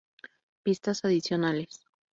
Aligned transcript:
Pistas 0.63 1.05
adicionales 1.05 1.85